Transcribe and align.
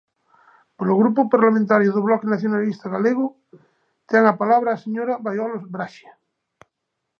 Polo 0.77 0.99
Grupo 1.01 1.21
Parlamentario 1.33 1.93
do 1.95 2.05
Bloque 2.07 2.31
Nacionalista 2.33 2.85
Galego, 2.95 3.25
ten 4.09 4.23
a 4.27 4.37
palabra 4.41 4.69
a 4.71 4.81
señora 4.83 5.19
Baiolo 5.25 5.57
Braxe. 5.75 6.07